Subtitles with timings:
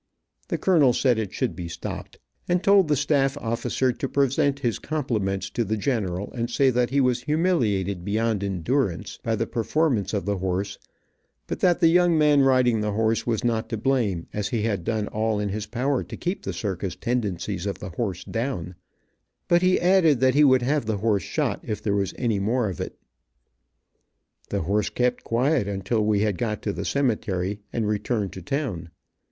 [0.47, 2.17] The colonel said it should be stopped,
[2.49, 6.89] and told the start officer to present his compliments to the general and say that
[6.89, 10.79] he was humiliated beyond endurance by the performance of the horse,
[11.45, 14.83] but that the young man riding the horse was not to blame, as he had
[14.83, 18.73] done all in his power to keep the circus tendencies of the horse down,
[19.47, 22.69] but he added that he would have the horse shot if there was any more
[22.71, 22.97] of it.
[24.49, 28.89] The horse kept quiet until we had got to the cemetery, and returned to town.